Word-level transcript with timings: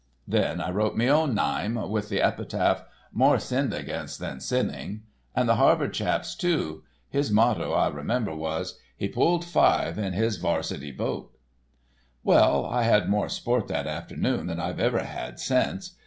Then 0.27 0.59
I 0.61 0.71
wrote 0.71 0.97
me 0.97 1.07
own 1.11 1.35
nyme, 1.35 1.75
with 1.91 2.09
the 2.09 2.23
epitaph, 2.23 2.85
'More 3.11 3.37
Sinned 3.37 3.71
Against 3.71 4.17
Than 4.17 4.39
Sinning;' 4.39 5.03
and 5.35 5.47
the 5.47 5.57
Harvard 5.57 5.93
chap's 5.93 6.33
too. 6.33 6.81
His 7.11 7.29
motto, 7.29 7.71
I 7.73 7.87
remember, 7.89 8.35
was 8.35 8.79
'He 8.97 9.07
Pulled 9.07 9.45
5 9.45 9.99
in 9.99 10.13
His 10.13 10.37
'Varsity's 10.37 10.97
Boat.' 10.97 11.29
"Well, 12.23 12.65
I 12.65 12.81
had 12.81 13.09
more 13.09 13.29
sport 13.29 13.67
that 13.67 13.85
afternoon 13.85 14.47
than 14.47 14.59
I've 14.59 14.79
ever 14.79 15.03
had 15.03 15.37
since. 15.39 15.95